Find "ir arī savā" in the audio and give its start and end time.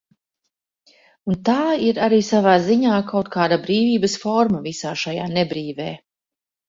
1.89-2.55